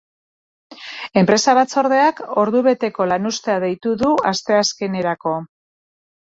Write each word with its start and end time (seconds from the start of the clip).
Enpresa-batzordeak 1.21 2.21
ordubeteko 2.43 3.07
lanuztea 3.11 3.59
deitu 3.65 3.93
du 4.01 4.11
asteazkenerako. 4.33 5.37